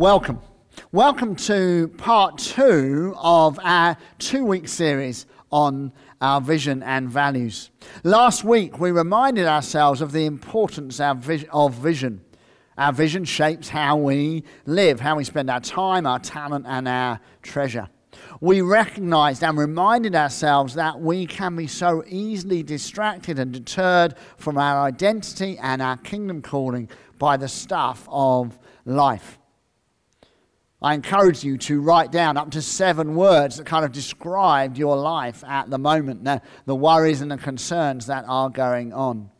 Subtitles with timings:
[0.00, 0.40] Welcome.
[0.92, 5.92] Welcome to part two of our two week series on
[6.22, 7.70] our vision and values.
[8.02, 12.22] Last week, we reminded ourselves of the importance of vision.
[12.78, 17.20] Our vision shapes how we live, how we spend our time, our talent, and our
[17.42, 17.90] treasure.
[18.40, 24.56] We recognized and reminded ourselves that we can be so easily distracted and deterred from
[24.56, 26.88] our identity and our kingdom calling
[27.18, 29.39] by the stuff of life.
[30.82, 34.96] I encourage you to write down up to seven words that kind of described your
[34.96, 39.30] life at the moment, the, the worries and the concerns that are going on.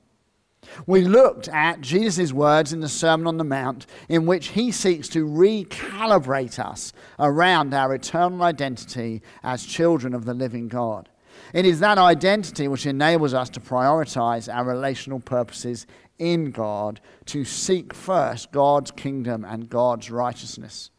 [0.86, 5.08] We looked at Jesus' words in the Sermon on the Mount, in which he seeks
[5.08, 11.09] to recalibrate us around our eternal identity as children of the living God.
[11.54, 15.86] It is that identity which enables us to prioritize our relational purposes
[16.18, 20.90] in God, to seek first God's kingdom and God's righteousness.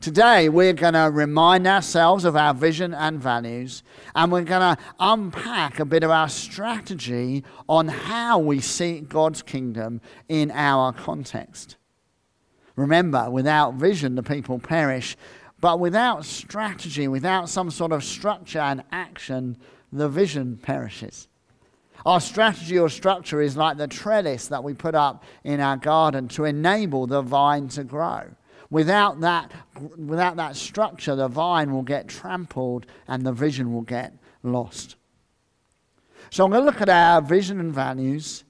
[0.00, 3.82] Today, we're going to remind ourselves of our vision and values,
[4.14, 9.42] and we're going to unpack a bit of our strategy on how we seek God's
[9.42, 11.76] kingdom in our context.
[12.76, 15.18] Remember, without vision, the people perish,
[15.60, 19.58] but without strategy, without some sort of structure and action,
[19.92, 21.28] the vision perishes.
[22.06, 26.28] Our strategy or structure is like the trellis that we put up in our garden
[26.28, 28.30] to enable the vine to grow.
[28.70, 29.50] Without that,
[29.96, 34.96] without that structure, the vine will get trampled and the vision will get lost.
[36.30, 38.44] So I'm going to look at our vision and values,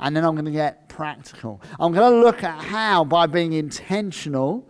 [0.00, 1.60] and then I'm going to get practical.
[1.78, 4.68] I'm going to look at how, by being intentional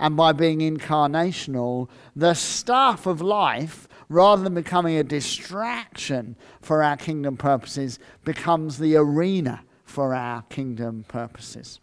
[0.00, 6.96] and by being incarnational, the stuff of life, rather than becoming a distraction for our
[6.96, 11.80] kingdom purposes, becomes the arena for our kingdom purposes.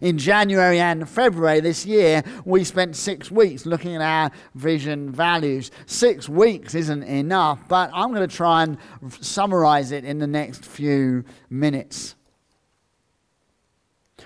[0.00, 5.70] In January and February this year, we spent six weeks looking at our vision values.
[5.86, 8.78] Six weeks isn't enough, but I'm going to try and
[9.20, 12.14] summarize it in the next few minutes.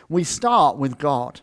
[0.08, 1.40] We start with God.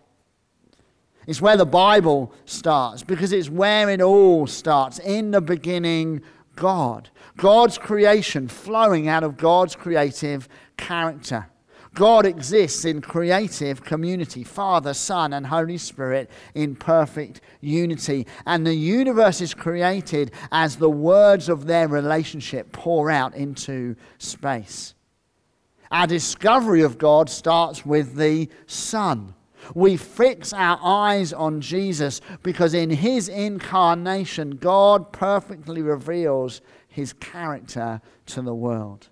[1.28, 5.00] It's where the Bible starts because it's where it all starts.
[5.00, 6.22] In the beginning,
[6.56, 7.10] God.
[7.38, 11.48] God's creation flowing out of God's creative character.
[11.96, 18.28] God exists in creative community, Father, Son, and Holy Spirit in perfect unity.
[18.46, 24.94] And the universe is created as the words of their relationship pour out into space.
[25.92, 29.34] Our discovery of God starts with the Son.
[29.74, 38.02] We fix our eyes on Jesus because in his incarnation, God perfectly reveals his character
[38.28, 39.10] to the world.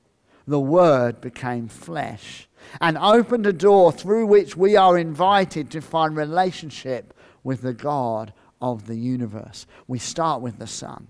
[0.47, 2.46] The Word became flesh
[2.81, 7.13] and opened a door through which we are invited to find relationship
[7.43, 9.65] with the God of the universe.
[9.87, 11.07] We start with the Son.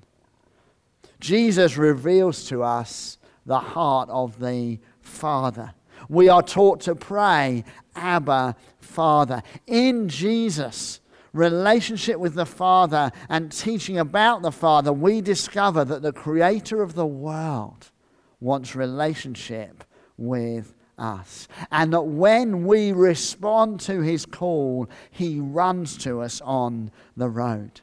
[1.19, 5.73] Jesus reveals to us the heart of the Father.
[6.09, 7.63] We are taught to pray,
[7.95, 9.41] Abba, Father.
[9.65, 10.99] In Jesus,
[11.33, 16.93] relationship with the Father and teaching about the Father, we discover that the Creator of
[16.93, 17.91] the world
[18.39, 19.83] wants relationship
[20.17, 21.47] with us.
[21.71, 27.81] And that when we respond to his call, he runs to us on the road.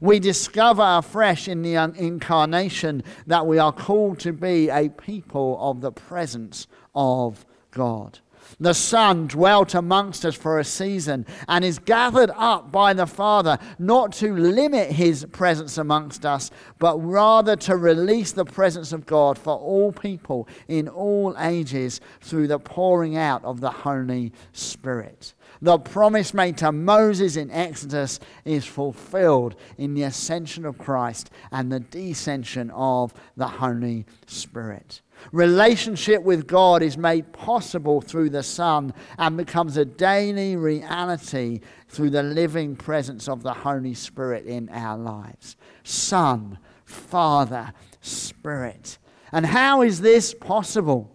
[0.00, 5.80] We discover afresh in the incarnation that we are called to be a people of
[5.80, 8.20] the presence of God.
[8.60, 13.58] The Son dwelt amongst us for a season and is gathered up by the Father,
[13.78, 19.38] not to limit his presence amongst us, but rather to release the presence of God
[19.38, 25.34] for all people in all ages through the pouring out of the Holy Spirit.
[25.60, 31.70] The promise made to Moses in Exodus is fulfilled in the ascension of Christ and
[31.70, 35.02] the descension of the Holy Spirit.
[35.30, 42.10] Relationship with God is made possible through the Son and becomes a daily reality through
[42.10, 45.56] the living presence of the Holy Spirit in our lives.
[45.84, 48.98] Son, Father, Spirit.
[49.30, 51.10] And how is this possible?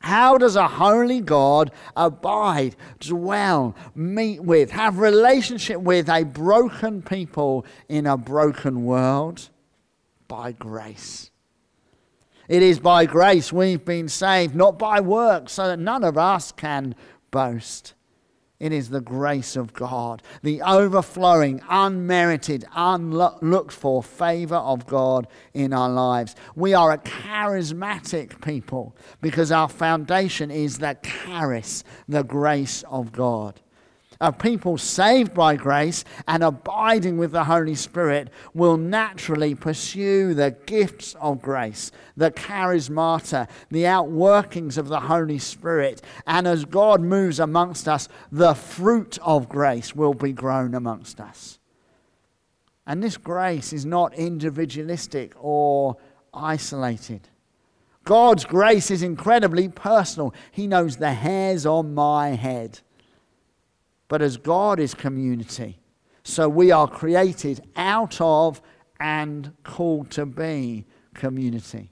[0.00, 7.66] How does a holy God abide, dwell, meet with, have relationship with a broken people
[7.88, 9.48] in a broken world?
[10.28, 11.30] By grace.
[12.48, 16.52] It is by grace we've been saved, not by works, so that none of us
[16.52, 16.94] can
[17.30, 17.94] boast.
[18.58, 25.74] It is the grace of God, the overflowing, unmerited, unlooked for favor of God in
[25.74, 26.34] our lives.
[26.54, 33.60] We are a charismatic people because our foundation is the charis, the grace of God.
[34.20, 40.56] A people saved by grace and abiding with the Holy Spirit will naturally pursue the
[40.66, 46.00] gifts of grace, the charismata, the outworkings of the Holy Spirit.
[46.26, 51.58] And as God moves amongst us, the fruit of grace will be grown amongst us.
[52.86, 55.96] And this grace is not individualistic or
[56.32, 57.28] isolated.
[58.04, 60.32] God's grace is incredibly personal.
[60.52, 62.80] He knows the hairs on my head.
[64.08, 65.78] But as God is community,
[66.22, 68.60] so we are created out of
[69.00, 71.90] and called to be community.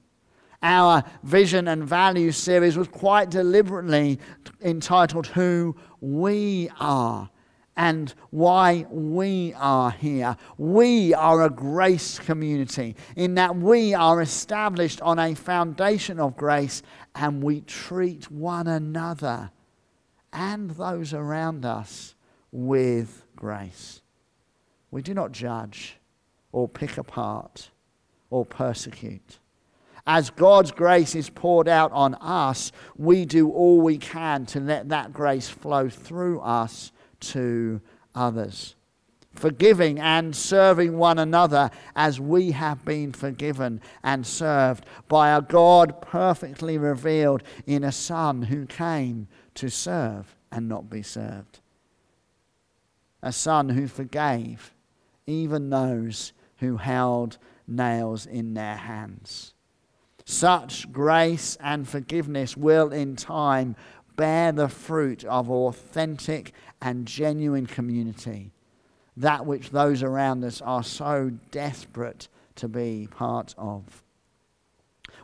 [0.62, 4.18] Our vision and values series was quite deliberately
[4.62, 7.28] entitled Who We Are
[7.76, 10.36] and why we are here.
[10.56, 16.82] We are a grace community in that we are established on a foundation of grace
[17.14, 19.50] and we treat one another
[20.34, 22.14] and those around us
[22.50, 24.02] with grace.
[24.90, 25.96] We do not judge
[26.52, 27.70] or pick apart
[28.30, 29.38] or persecute.
[30.06, 34.90] As God's grace is poured out on us, we do all we can to let
[34.90, 37.80] that grace flow through us to
[38.14, 38.74] others.
[39.34, 46.00] Forgiving and serving one another as we have been forgiven and served by a God
[46.02, 51.60] perfectly revealed in a Son who came to serve and not be served.
[53.22, 54.74] A Son who forgave
[55.26, 59.54] even those who held nails in their hands.
[60.24, 63.76] Such grace and forgiveness will in time
[64.16, 68.52] bear the fruit of authentic and genuine community,
[69.16, 74.02] that which those around us are so desperate to be part of.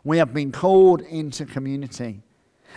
[0.04, 2.22] We have been called into community,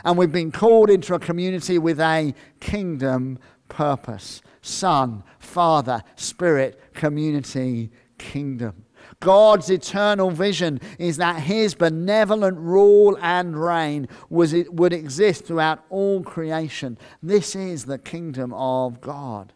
[0.04, 7.92] and we've been called into a community with a kingdom purpose Son, Father, Spirit, community,
[8.18, 8.86] kingdom.
[9.20, 15.84] God's eternal vision is that his benevolent rule and reign was, it would exist throughout
[15.90, 16.98] all creation.
[17.22, 19.54] This is the kingdom of God.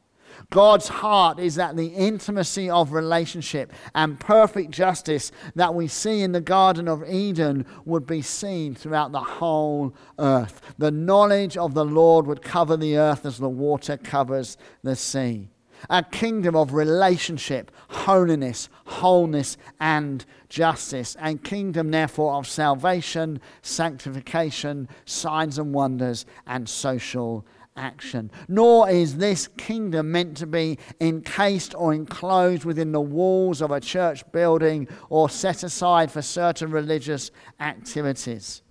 [0.50, 6.32] God's heart is that the intimacy of relationship and perfect justice that we see in
[6.32, 10.62] the Garden of Eden would be seen throughout the whole earth.
[10.78, 15.50] The knowledge of the Lord would cover the earth as the water covers the sea
[15.90, 25.58] a kingdom of relationship, holiness, wholeness, and justice, and kingdom, therefore, of salvation, sanctification, signs
[25.58, 27.46] and wonders, and social
[27.78, 28.32] action.
[28.48, 33.80] Nor is this kingdom meant to be encased or enclosed within the walls of a
[33.80, 38.62] church building or set aside for certain religious activities.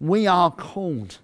[0.00, 1.18] We are called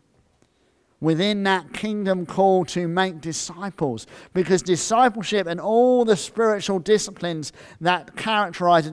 [1.01, 4.07] within that kingdom call to make disciples.
[4.35, 8.91] Because discipleship and all the spiritual disciplines that characterize a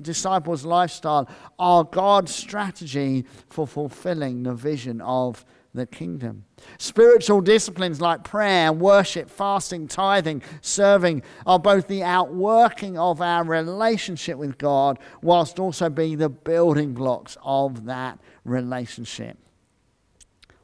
[0.00, 1.28] disciple's lifestyle
[1.58, 5.44] are God's strategy for fulfilling the vision of
[5.74, 6.44] the kingdom.
[6.78, 14.38] Spiritual disciplines like prayer, worship, fasting, tithing, serving are both the outworking of our relationship
[14.38, 19.38] with God, whilst also being the building blocks of that relationship.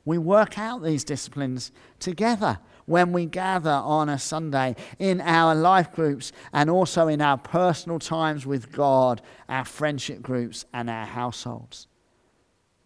[0.04, 5.92] We work out these disciplines together when we gather on a Sunday in our life
[5.92, 11.87] groups and also in our personal times with God, our friendship groups, and our households.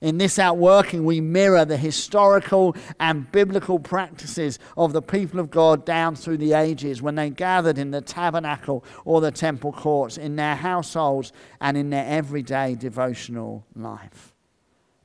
[0.01, 5.85] In this outworking, we mirror the historical and biblical practices of the people of God
[5.85, 10.37] down through the ages when they gathered in the tabernacle or the temple courts, in
[10.37, 14.35] their households, and in their everyday devotional life.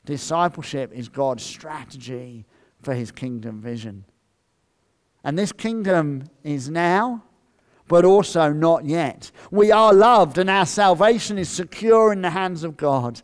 [0.05, 2.45] Discipleship is God's strategy
[2.83, 4.05] for his kingdom vision.
[5.23, 7.23] And this kingdom is now,
[7.87, 9.31] but also not yet.
[9.49, 13.21] We are loved and our salvation is secure in the hands of God,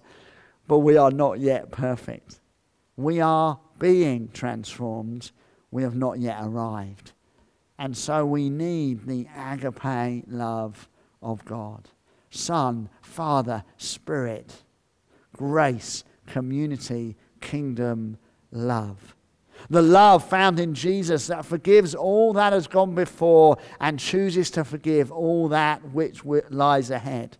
[0.70, 2.40] but we are not yet perfect.
[2.96, 5.32] We are being transformed.
[5.72, 7.14] We have not yet arrived.
[7.80, 10.88] And so we need the agape love
[11.24, 11.90] of God
[12.30, 14.64] Son, Father, Spirit,
[15.36, 18.20] grace, community, kingdom
[18.52, 19.16] love.
[19.72, 24.64] The love found in Jesus that forgives all that has gone before and chooses to
[24.64, 27.38] forgive all that which lies ahead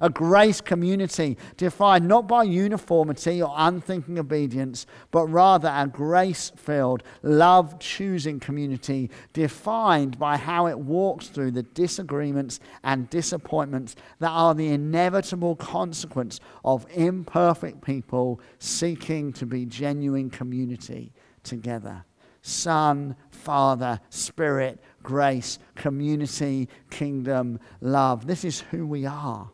[0.00, 7.02] a grace community defined not by uniformity or unthinking obedience, but rather a grace filled,
[7.22, 14.54] love choosing community defined by how it walks through the disagreements and disappointments that are
[14.54, 22.04] the inevitable consequence of imperfect people seeking to be genuine community together.
[22.42, 28.26] Son, Father, Spirit, grace, community, kingdom, love.
[28.26, 29.50] This is who we are.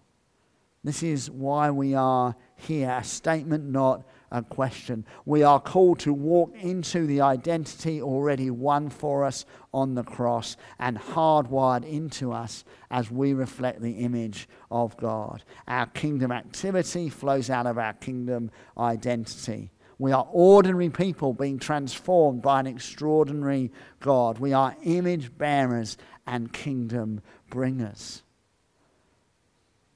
[0.86, 2.96] This is why we are here.
[3.00, 5.04] A statement, not a question.
[5.24, 10.56] We are called to walk into the identity already won for us on the cross
[10.78, 15.42] and hardwired into us as we reflect the image of God.
[15.66, 19.72] Our kingdom activity flows out of our kingdom identity.
[19.98, 24.38] We are ordinary people being transformed by an extraordinary God.
[24.38, 28.22] We are image bearers and kingdom bringers.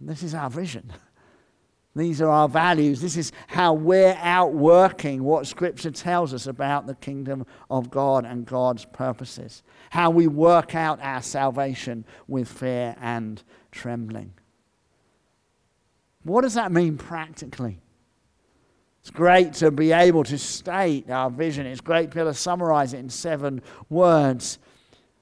[0.01, 0.93] This is our vision.
[1.97, 3.01] These are our values.
[3.01, 8.47] This is how we're outworking what Scripture tells us about the kingdom of God and
[8.47, 9.63] God's purposes.
[9.91, 13.43] How we work out our salvation with fear and
[13.73, 14.35] trembling.
[16.23, 17.81] What does that mean practically?
[19.01, 21.67] It's great to be able to state our vision.
[21.67, 24.59] It's great to be able to summarize it in seven words.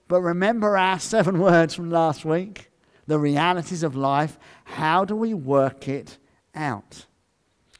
[0.08, 2.70] But remember our seven words from last week?
[3.06, 4.38] The realities of life.
[4.68, 6.18] How do we work it
[6.54, 7.06] out?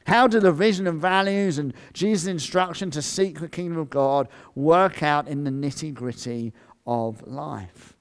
[0.07, 4.27] How do the vision and values and Jesus' instruction to seek the kingdom of God
[4.55, 6.55] work out in the nitty gritty
[6.87, 7.95] of life?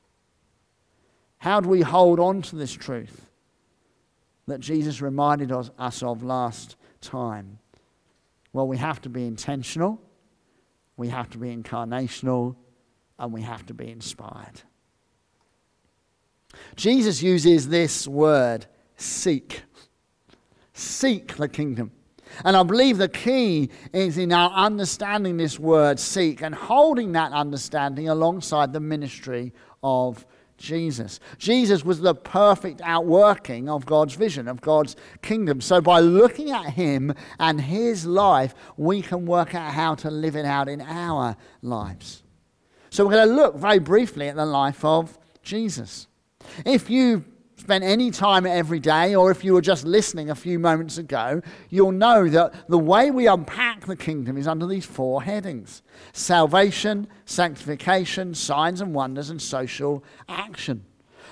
[1.40, 3.30] How do we hold on to this truth
[4.48, 7.60] that Jesus reminded us, us of last time?
[8.54, 10.02] Well, we have to be intentional,
[10.96, 12.56] we have to be incarnational,
[13.20, 14.62] and we have to be inspired.
[16.78, 18.66] Jesus uses this word,
[18.98, 19.64] seek.
[20.74, 21.92] Seek the kingdom.
[22.44, 27.32] And I believe the key is in our understanding this word, seek, and holding that
[27.32, 30.26] understanding alongside the ministry of
[30.58, 31.20] Jesus.
[31.38, 35.62] Jesus was the perfect outworking of God's vision, of God's kingdom.
[35.62, 40.36] So by looking at him and his life, we can work out how to live
[40.36, 42.24] it out in our lives.
[42.90, 46.08] So we're going to look very briefly at the life of Jesus.
[46.66, 47.24] If you
[47.58, 51.42] spent any time every day, or if you were just listening a few moments ago,
[51.70, 55.82] you'll know that the way we unpack the kingdom is under these four headings
[56.14, 60.86] salvation, sanctification, signs and wonders, and social action.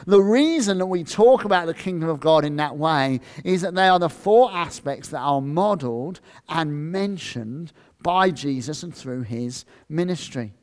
[0.06, 3.76] The reason that we talk about the kingdom of God in that way is that
[3.76, 9.66] they are the four aspects that are modeled and mentioned by Jesus and through his
[9.88, 10.54] ministry.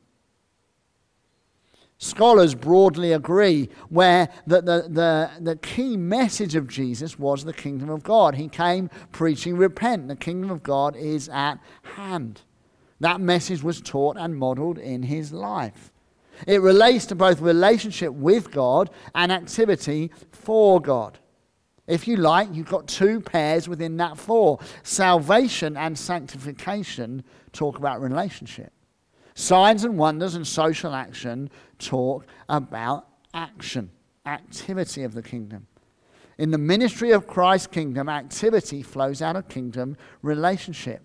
[2.02, 7.90] Scholars broadly agree where the, the, the, the, key message of Jesus was the kingdom
[7.90, 8.34] of God.
[8.34, 11.60] He came preaching, repent, the kingdom of God is at
[11.94, 12.40] hand.
[12.98, 15.92] That message was taught and modeled in his life.
[16.48, 21.20] It relates to both relationship with God and activity for God.
[21.86, 24.58] If you like, you've got two pairs within that four.
[24.82, 28.72] Salvation and sanctification talk about relationship.
[29.34, 31.50] Signs and wonders and social action
[31.82, 33.90] talk about action,
[34.26, 35.66] activity of the kingdom.
[36.38, 41.02] In the ministry of Christ's kingdom, activity flows out of kingdom relationship.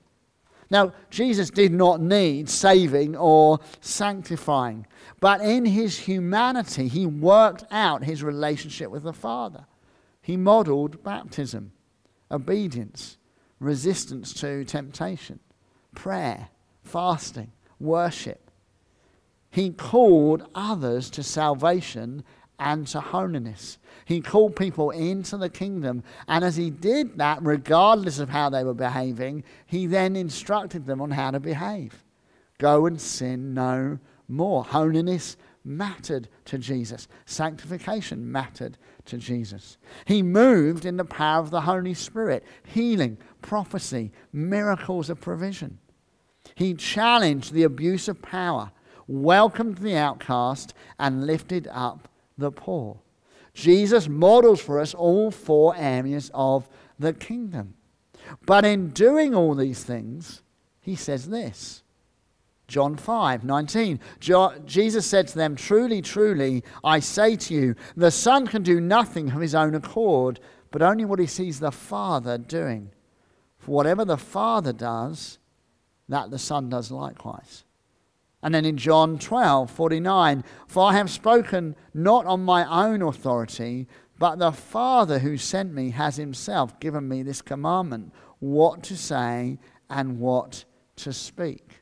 [0.69, 4.85] Now, Jesus did not need saving or sanctifying,
[5.19, 9.65] but in his humanity, he worked out his relationship with the Father.
[10.21, 11.71] He modeled baptism,
[12.29, 13.17] obedience,
[13.59, 15.39] resistance to temptation,
[15.95, 16.49] prayer,
[16.83, 18.46] fasting, worship.
[19.49, 22.23] He called others to salvation
[22.59, 23.77] and to holiness.
[24.05, 26.03] He called people into the kingdom.
[26.27, 31.01] And as he did that, regardless of how they were behaving, he then instructed them
[31.01, 32.03] on how to behave.
[32.57, 34.63] Go and sin no more.
[34.63, 39.77] Holiness mattered to Jesus, sanctification mattered to Jesus.
[40.05, 45.77] He moved in the power of the Holy Spirit, healing, prophecy, miracles of provision.
[46.55, 48.71] He challenged the abuse of power,
[49.07, 52.97] welcomed the outcast, and lifted up the poor.
[53.53, 57.73] Jesus models for us all four areas of the kingdom.
[58.45, 60.41] But in doing all these things,
[60.79, 61.83] he says this.
[62.67, 63.99] John 5 19.
[64.65, 69.31] Jesus said to them, Truly, truly, I say to you, the Son can do nothing
[69.31, 72.91] of his own accord, but only what he sees the Father doing.
[73.57, 75.39] For whatever the Father does,
[76.09, 77.63] that the Son does likewise.
[78.47, 83.89] And then in John 12, 49, for I have spoken not on my own authority,
[84.19, 89.59] but the Father who sent me has himself given me this commandment what to say
[89.89, 90.63] and what
[90.95, 91.81] to speak.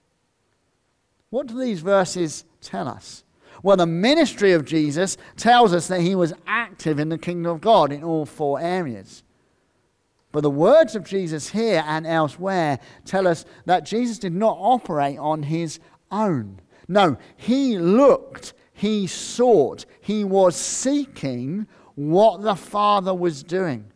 [1.30, 3.24] What do these verses tell us?
[3.62, 7.62] Well, the ministry of Jesus tells us that he was active in the kingdom of
[7.62, 9.22] God in all four areas.
[10.32, 15.18] But the words of Jesus here and elsewhere tell us that Jesus did not operate
[15.18, 15.80] on his
[16.24, 16.62] own.
[16.88, 23.92] No, he looked, he sought, he was seeking what the Father was doing.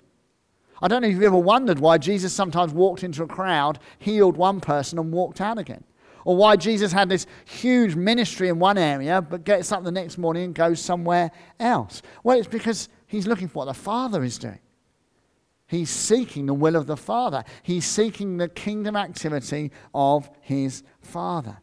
[0.81, 4.37] I don't know if you've ever wondered why Jesus sometimes walked into a crowd, healed
[4.37, 5.83] one person, and walked out again.
[6.25, 10.17] Or why Jesus had this huge ministry in one area, but gets up the next
[10.17, 12.01] morning and goes somewhere else.
[12.23, 14.59] Well, it's because he's looking for what the Father is doing.
[15.67, 21.57] He's seeking the will of the Father, he's seeking the kingdom activity of his Father.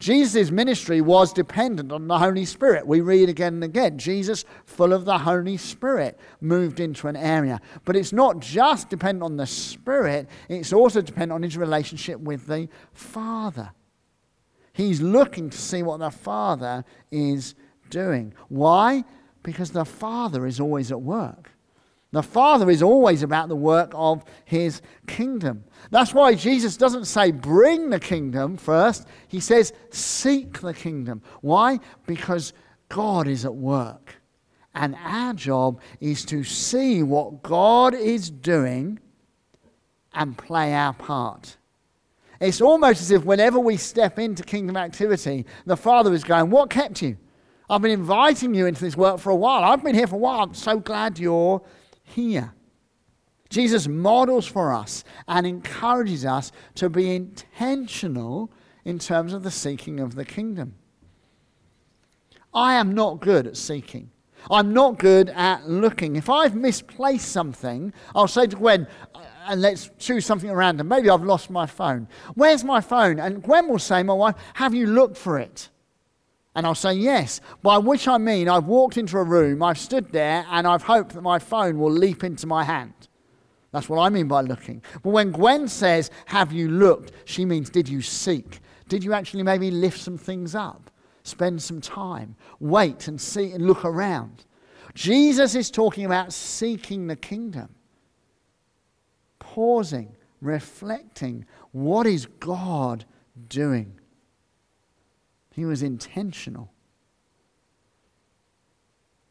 [0.00, 2.86] Jesus' ministry was dependent on the Holy Spirit.
[2.86, 7.60] We read again and again Jesus, full of the Holy Spirit, moved into an area.
[7.84, 12.46] But it's not just dependent on the Spirit, it's also dependent on his relationship with
[12.46, 13.72] the Father.
[14.72, 17.54] He's looking to see what the Father is
[17.90, 18.32] doing.
[18.48, 19.04] Why?
[19.42, 21.50] Because the Father is always at work.
[22.12, 25.64] The Father is always about the work of His kingdom.
[25.90, 31.22] That's why Jesus doesn't say bring the kingdom first, He says seek the kingdom.
[31.40, 31.78] Why?
[32.06, 32.52] Because
[32.88, 34.16] God is at work.
[34.74, 38.98] And our job is to see what God is doing
[40.12, 41.56] and play our part.
[42.40, 46.70] It's almost as if whenever we step into kingdom activity, the Father is going, What
[46.70, 47.16] kept you?
[47.68, 49.62] I've been inviting you into this work for a while.
[49.62, 50.40] I've been here for a while.
[50.40, 51.62] I'm so glad you're
[52.10, 52.52] here.
[53.48, 58.50] Jesus models for us and encourages us to be intentional
[58.84, 60.74] in terms of the seeking of the kingdom.
[62.54, 64.10] I am not good at seeking.
[64.50, 66.16] I'm not good at looking.
[66.16, 70.88] If I've misplaced something, I'll say to Gwen, uh, and let's choose something random.
[70.88, 72.08] Maybe I've lost my phone.
[72.34, 73.18] Where's my phone?
[73.18, 75.68] And Gwen will say, My wife, have you looked for it?
[76.54, 80.10] And I'll say yes, by which I mean I've walked into a room, I've stood
[80.10, 82.92] there, and I've hoped that my phone will leap into my hand.
[83.72, 84.82] That's what I mean by looking.
[85.02, 87.12] But when Gwen says, Have you looked?
[87.24, 88.60] she means, Did you seek?
[88.88, 90.90] Did you actually maybe lift some things up?
[91.22, 94.44] Spend some time, wait and see and look around.
[94.94, 97.76] Jesus is talking about seeking the kingdom
[99.50, 101.44] pausing, reflecting.
[101.72, 103.04] What is God
[103.48, 103.99] doing?
[105.54, 106.70] He was intentional.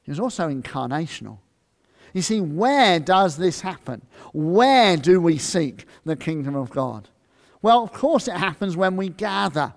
[0.01, 1.39] He was also incarnational.
[2.13, 4.01] You see, where does this happen?
[4.33, 7.09] Where do we seek the kingdom of God?
[7.61, 9.73] Well, of course, it happens when we gather.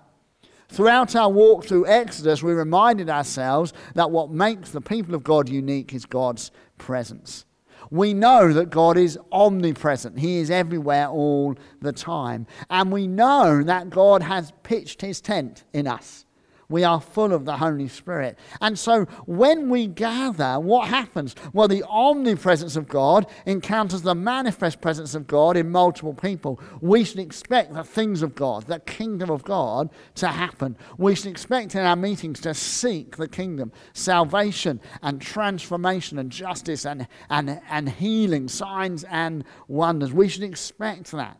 [0.69, 5.47] Throughout our walk through Exodus, we reminded ourselves that what makes the people of God
[5.47, 7.45] unique is God's presence
[7.93, 10.17] we know that God is omnipresent.
[10.17, 12.47] He is everywhere all the time.
[12.69, 16.25] And we know that God has pitched his tent in us.
[16.69, 18.37] We are full of the Holy Spirit.
[18.61, 21.35] And so when we gather, what happens?
[21.53, 26.59] Well, the omnipresence of God encounters the manifest presence of God in multiple people.
[26.81, 30.77] We should expect the things of God, the kingdom of God, to happen.
[30.97, 36.85] We should expect in our meetings to seek the kingdom, salvation and transformation and justice
[36.85, 40.13] and, and, and healing, signs and wonders.
[40.13, 41.39] We should expect that.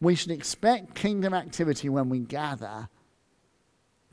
[0.00, 2.88] We should expect kingdom activity when we gather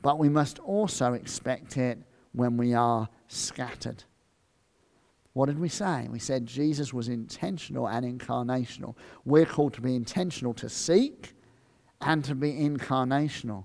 [0.02, 1.98] but we must also expect it
[2.32, 4.04] when we are scattered.
[5.32, 6.08] What did we say?
[6.10, 8.96] We said Jesus was intentional and incarnational.
[9.24, 11.32] We're called to be intentional to seek
[12.00, 13.64] and to be incarnational.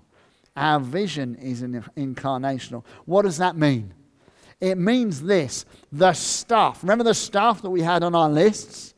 [0.56, 2.84] Our vision is incarnational.
[3.04, 3.92] What does that mean?
[4.60, 6.82] It means this the stuff.
[6.82, 8.94] Remember the stuff that we had on our lists?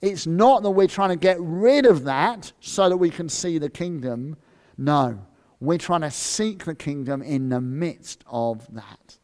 [0.00, 3.58] It's not that we're trying to get rid of that so that we can see
[3.58, 4.36] the kingdom.
[4.76, 5.18] No.
[5.64, 9.18] We're trying to seek the kingdom in the midst of that.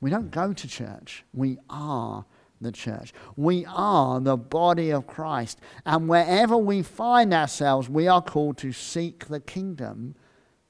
[0.00, 2.24] We don't go to church, we are
[2.60, 3.12] the church.
[3.36, 5.60] We are the body of Christ.
[5.84, 10.14] And wherever we find ourselves, we are called to seek the kingdom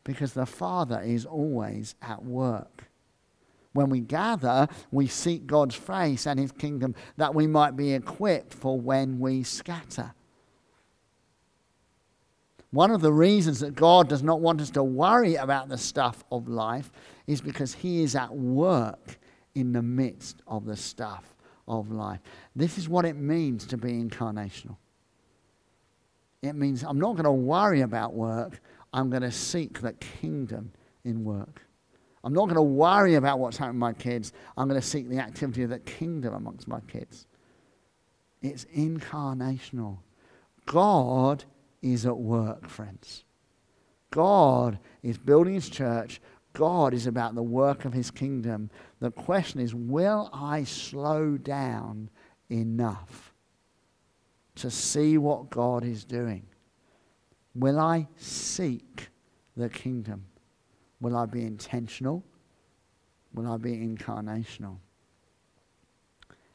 [0.02, 2.90] because the Father is always at work.
[3.72, 8.54] When we gather, we seek God's face and his kingdom that we might be equipped
[8.54, 10.14] for when we scatter.
[12.74, 16.24] One of the reasons that God does not want us to worry about the stuff
[16.32, 16.90] of life
[17.28, 19.20] is because He is at work
[19.54, 21.37] in the midst of the stuff
[21.68, 22.18] of life.
[22.56, 24.76] This is what it means to be incarnational.
[26.42, 28.60] It means I'm not going to worry about work,
[28.92, 30.72] I'm going to seek the kingdom
[31.04, 31.62] in work.
[32.24, 35.08] I'm not going to worry about what's happening with my kids, I'm going to seek
[35.08, 37.28] the activity of the kingdom amongst my kids.
[38.42, 39.98] It's incarnational.
[40.66, 41.44] God
[41.84, 43.24] is at work, friends.
[44.10, 46.20] God is building his church.
[46.54, 48.70] God is about the work of his kingdom.
[49.00, 52.10] The question is will I slow down
[52.50, 53.34] enough
[54.56, 56.46] to see what God is doing?
[57.54, 59.08] Will I seek
[59.56, 60.24] the kingdom?
[61.00, 62.24] Will I be intentional?
[63.34, 64.78] Will I be incarnational?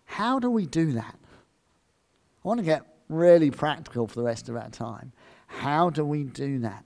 [0.06, 1.20] How do we do that?
[2.44, 5.12] I want to get really practical for the rest of our time.
[5.50, 6.86] How do we do that?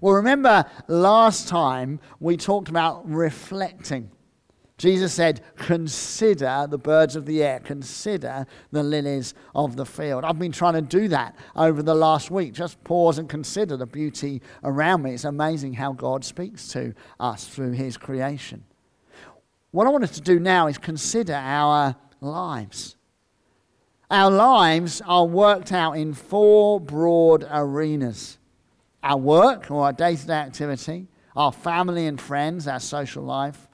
[0.00, 4.10] Well, remember last time we talked about reflecting.
[4.78, 10.24] Jesus said, Consider the birds of the air, consider the lilies of the field.
[10.24, 12.54] I've been trying to do that over the last week.
[12.54, 15.12] Just pause and consider the beauty around me.
[15.12, 18.64] It's amazing how God speaks to us through his creation.
[19.70, 22.96] What I wanted to do now is consider our lives.
[24.10, 28.38] Our lives are worked out in four broad arenas
[29.04, 33.68] our work or our day to day activity, our family and friends, our social life,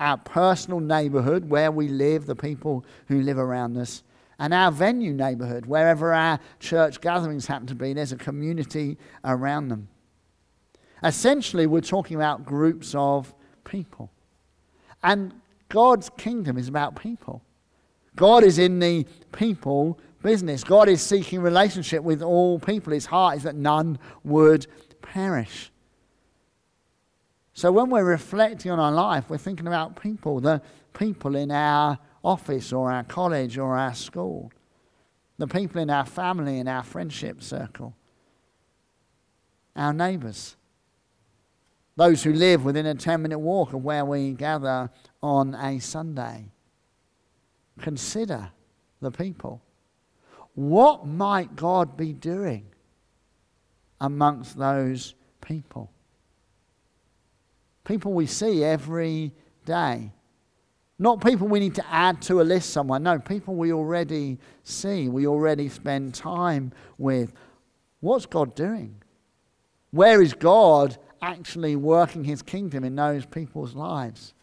[0.00, 4.02] our personal neighborhood, where we live, the people who live around us,
[4.40, 9.68] and our venue neighborhood, wherever our church gatherings happen to be, there's a community around
[9.68, 9.86] them.
[11.04, 14.10] Essentially, we're talking about groups of people.
[15.04, 15.32] And
[15.68, 17.42] God's kingdom is about people.
[18.16, 20.64] God is in the people business.
[20.64, 22.92] God is seeking relationship with all people.
[22.92, 24.66] His heart is that none would
[25.00, 25.70] perish.
[27.54, 30.62] So when we're reflecting on our life, we're thinking about people, the
[30.94, 34.50] people in our office or our college or our school,
[35.38, 37.94] the people in our family, in our friendship circle,
[39.76, 40.56] our neighbours,
[41.96, 44.90] those who live within a 10 minute walk of where we gather
[45.22, 46.46] on a Sunday.
[47.80, 48.50] Consider
[49.00, 49.62] the people.
[50.54, 52.66] What might God be doing
[54.00, 55.90] amongst those people?
[57.84, 59.32] People we see every
[59.64, 60.12] day.
[60.98, 63.00] Not people we need to add to a list somewhere.
[63.00, 67.32] No, people we already see, we already spend time with.
[68.00, 69.02] What's God doing?
[69.90, 74.34] Where is God actually working his kingdom in those people's lives?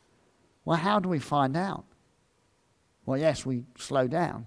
[0.66, 1.86] Well, how do we find out?
[3.10, 4.46] Well, yes, we slow down.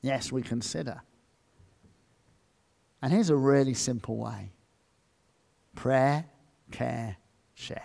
[0.00, 1.02] Yes, we consider.
[3.02, 4.52] And here's a really simple way
[5.74, 6.24] prayer,
[6.70, 7.18] care,
[7.52, 7.82] share.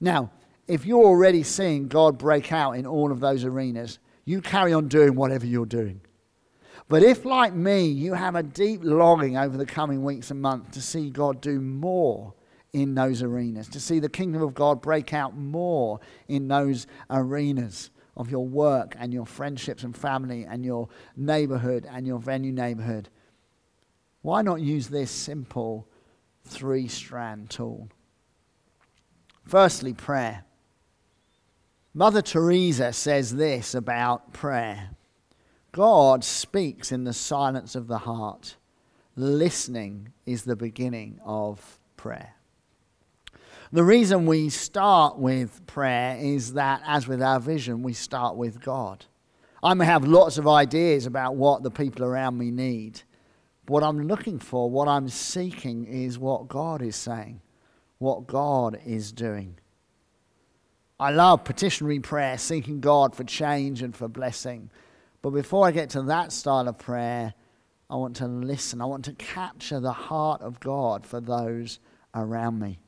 [0.00, 0.30] Now,
[0.68, 4.86] if you're already seeing God break out in all of those arenas, you carry on
[4.86, 6.00] doing whatever you're doing.
[6.88, 10.74] But if, like me, you have a deep longing over the coming weeks and months
[10.74, 12.34] to see God do more
[12.72, 17.90] in those arenas, to see the kingdom of God break out more in those arenas,
[18.16, 23.08] of your work and your friendships and family and your neighborhood and your venue neighborhood.
[24.20, 25.88] Why not use this simple
[26.44, 27.88] three strand tool?
[29.44, 30.44] Firstly, prayer.
[31.94, 34.90] Mother Teresa says this about prayer
[35.72, 38.56] God speaks in the silence of the heart.
[39.16, 42.34] Listening is the beginning of prayer.
[43.74, 48.60] The reason we start with prayer is that, as with our vision, we start with
[48.60, 49.06] God.
[49.62, 53.00] I may have lots of ideas about what the people around me need.
[53.68, 57.40] What I'm looking for, what I'm seeking, is what God is saying,
[57.96, 59.58] what God is doing.
[61.00, 64.70] I love petitionary prayer, seeking God for change and for blessing.
[65.22, 67.32] But before I get to that style of prayer,
[67.88, 68.82] I want to listen.
[68.82, 71.78] I want to capture the heart of God for those
[72.14, 72.78] around me.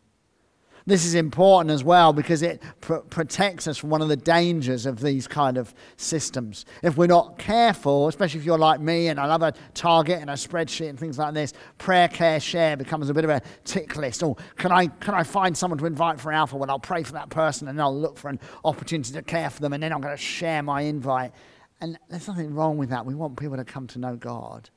[0.86, 4.84] This is important as well because it pr- protects us from one of the dangers
[4.84, 6.66] of these kind of systems.
[6.82, 10.28] If we're not careful, especially if you're like me and I love a target and
[10.28, 13.96] a spreadsheet and things like this, prayer, care, share becomes a bit of a tick
[13.96, 14.22] list.
[14.22, 16.56] Or can I, can I find someone to invite for Alpha?
[16.56, 19.62] Well, I'll pray for that person and I'll look for an opportunity to care for
[19.62, 21.32] them and then I'm going to share my invite.
[21.80, 23.06] And there's nothing wrong with that.
[23.06, 24.68] We want people to come to know God.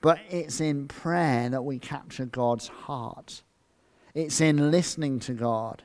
[0.00, 3.42] But it's in prayer that we capture God's heart.
[4.18, 5.84] It's in listening to God.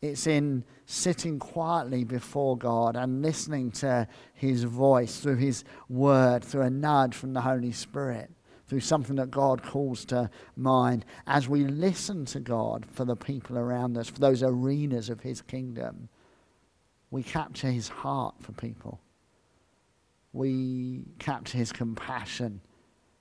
[0.00, 6.62] It's in sitting quietly before God and listening to His voice through His word, through
[6.62, 8.30] a nudge from the Holy Spirit,
[8.68, 11.04] through something that God calls to mind.
[11.26, 15.42] As we listen to God for the people around us, for those arenas of His
[15.42, 16.08] kingdom,
[17.10, 19.00] we capture His heart for people.
[20.32, 22.60] We capture His compassion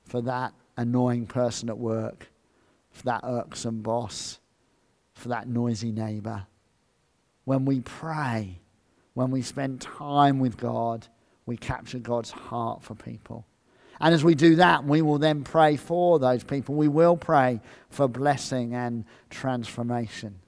[0.06, 2.30] for that annoying person at work
[2.91, 4.39] for that irksome boss,
[5.13, 6.45] for that noisy neighbor.
[7.45, 8.60] When we pray,
[9.13, 11.08] when we spend time with God,
[11.45, 13.45] we capture God's heart for people.
[13.99, 16.75] And as we do that, we will then pray for those people.
[16.75, 20.39] We will pray for blessing and transformation.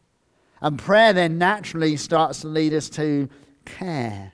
[0.61, 3.27] And prayer then naturally starts to lead us to
[3.65, 4.33] care.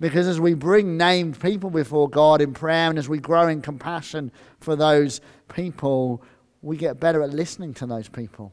[0.00, 3.62] Because as we bring named people before God in prayer and as we grow in
[3.62, 6.22] compassion for those people,
[6.62, 8.52] we get better at listening to those people.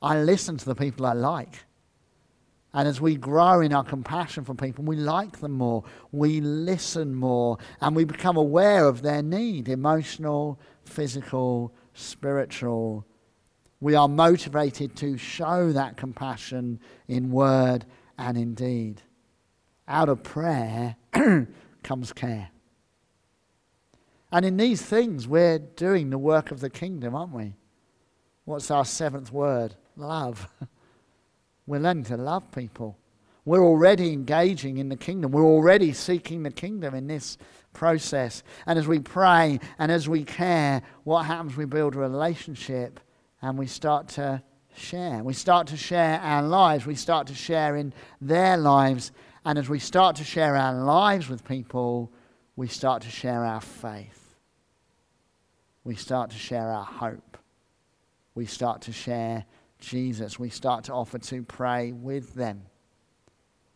[0.00, 1.64] I listen to the people I like.
[2.74, 7.14] And as we grow in our compassion for people, we like them more, we listen
[7.14, 13.06] more, and we become aware of their need emotional, physical, spiritual.
[13.80, 17.86] We are motivated to show that compassion in word
[18.18, 19.02] and in deed.
[19.86, 20.96] Out of prayer
[21.84, 22.50] comes care.
[24.34, 27.54] And in these things, we're doing the work of the kingdom, aren't we?
[28.44, 29.76] What's our seventh word?
[29.94, 30.48] Love.
[31.68, 32.98] We're learning to love people.
[33.44, 35.30] We're already engaging in the kingdom.
[35.30, 37.38] We're already seeking the kingdom in this
[37.72, 38.42] process.
[38.66, 41.56] And as we pray and as we care, what happens?
[41.56, 42.98] We build a relationship
[43.40, 44.42] and we start to
[44.74, 45.22] share.
[45.22, 46.86] We start to share our lives.
[46.86, 49.12] We start to share in their lives.
[49.44, 52.12] And as we start to share our lives with people,
[52.56, 54.23] we start to share our faith.
[55.84, 57.36] We start to share our hope.
[58.34, 59.44] We start to share
[59.78, 60.38] Jesus.
[60.38, 62.62] We start to offer to pray with them.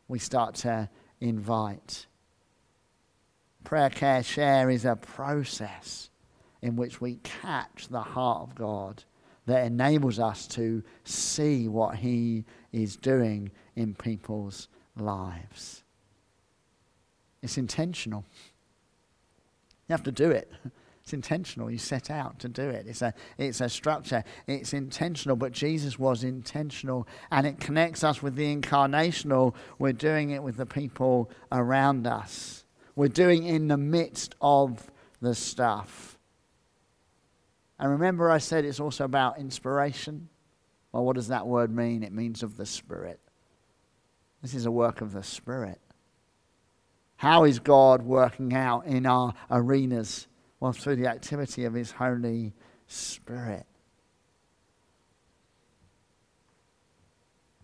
[0.09, 0.89] We start to
[1.21, 2.07] invite.
[3.63, 6.09] Prayer, care, share is a process
[6.63, 9.05] in which we catch the heart of God
[9.47, 15.85] that enables us to see what He is doing in people's lives.
[17.43, 18.25] It's intentional.
[19.89, 20.51] You have to do it.
[21.09, 21.71] It's intentional.
[21.71, 22.87] You set out to do it.
[22.87, 24.23] It's a, it's a structure.
[24.47, 29.55] It's intentional, but Jesus was intentional and it connects us with the incarnational.
[29.79, 32.67] We're doing it with the people around us.
[32.95, 34.91] We're doing it in the midst of
[35.23, 36.19] the stuff.
[37.79, 40.29] And remember, I said it's also about inspiration.
[40.93, 42.03] Well, what does that word mean?
[42.03, 43.19] It means of the Spirit.
[44.43, 45.81] This is a work of the Spirit.
[47.17, 50.29] How is God working out in our arenas
[50.61, 52.55] well, through the activity of His Holy
[52.87, 53.67] Spirit.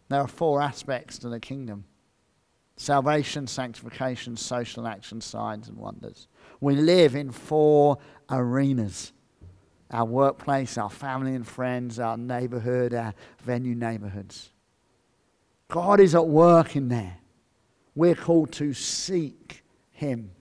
[0.09, 1.85] There are four aspects to the kingdom
[2.77, 6.29] salvation, sanctification, social action, signs, and wonders.
[6.61, 7.99] We live in four
[8.31, 9.13] arenas
[9.91, 14.51] our workplace, our family and friends, our neighborhood, our venue neighborhoods.
[15.69, 17.19] God is at work in there.
[17.95, 20.33] We're called to seek Him.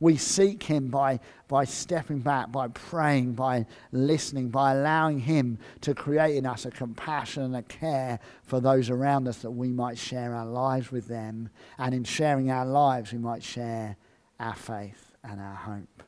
[0.00, 5.94] We seek Him by, by stepping back, by praying, by listening, by allowing Him to
[5.94, 9.98] create in us a compassion and a care for those around us that we might
[9.98, 11.48] share our lives with them.
[11.78, 13.96] And in sharing our lives, we might share
[14.38, 16.02] our faith and our hope.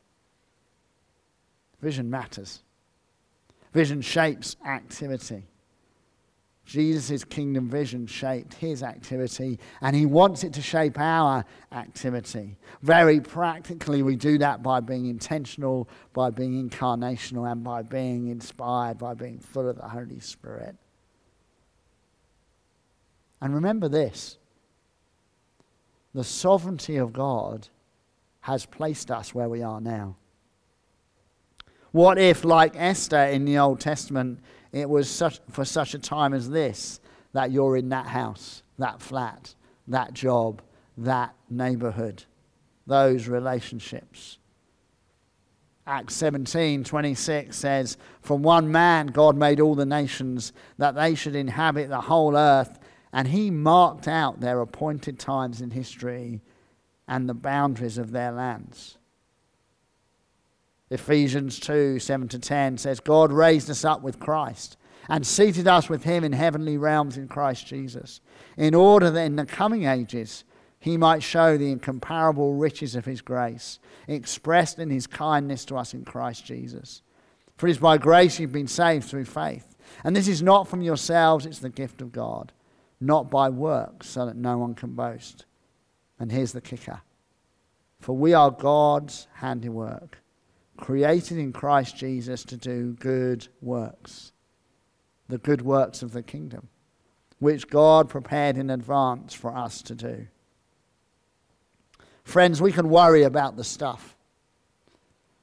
[1.80, 2.62] Vision matters,
[3.72, 5.44] vision shapes activity.
[6.68, 12.58] Jesus' kingdom vision shaped his activity, and he wants it to shape our activity.
[12.82, 18.98] Very practically, we do that by being intentional, by being incarnational, and by being inspired,
[18.98, 20.76] by being full of the Holy Spirit.
[23.40, 24.36] And remember this
[26.12, 27.68] the sovereignty of God
[28.40, 30.16] has placed us where we are now.
[31.92, 34.40] What if, like Esther in the Old Testament,
[34.72, 37.00] it was such, for such a time as this
[37.32, 39.54] that you're in that house, that flat,
[39.86, 40.62] that job,
[40.96, 42.24] that neighborhood,
[42.86, 44.38] those relationships.
[45.86, 51.34] Acts 17 26 says, From one man God made all the nations that they should
[51.34, 52.78] inhabit the whole earth,
[53.12, 56.42] and he marked out their appointed times in history
[57.06, 58.97] and the boundaries of their lands.
[60.90, 64.76] Ephesians 2 7 to 10 says, God raised us up with Christ
[65.08, 68.20] and seated us with him in heavenly realms in Christ Jesus,
[68.56, 70.44] in order that in the coming ages
[70.80, 75.92] he might show the incomparable riches of his grace, expressed in his kindness to us
[75.92, 77.02] in Christ Jesus.
[77.56, 79.76] For it is by grace you've been saved through faith.
[80.04, 82.52] And this is not from yourselves, it's the gift of God,
[83.00, 85.44] not by works, so that no one can boast.
[86.20, 87.00] And here's the kicker
[88.00, 90.18] For we are God's handiwork
[90.78, 94.32] created in Christ Jesus to do good works,
[95.28, 96.68] the good works of the kingdom,
[97.38, 100.28] which God prepared in advance for us to do.
[102.24, 104.16] Friends, we can worry about the stuff.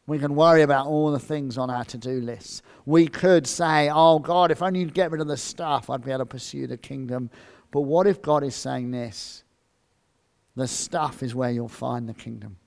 [0.07, 2.61] We can worry about all the things on our to do lists.
[2.85, 6.11] We could say, Oh God, if only you'd get rid of the stuff, I'd be
[6.11, 7.31] able to pursue the kingdom.
[7.71, 9.43] But what if God is saying this?
[10.55, 12.57] The stuff is where you'll find the kingdom.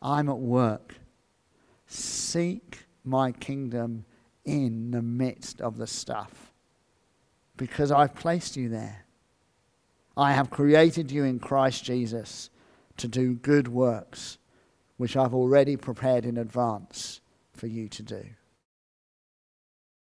[0.00, 0.94] I'm at work
[1.92, 4.06] Seek my kingdom
[4.46, 6.54] in the midst of the stuff
[7.58, 9.04] because I've placed you there.
[10.16, 12.48] I have created you in Christ Jesus
[12.96, 14.38] to do good works,
[14.96, 17.20] which I've already prepared in advance
[17.52, 18.24] for you to do.